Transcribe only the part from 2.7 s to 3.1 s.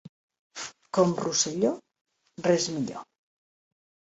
millor.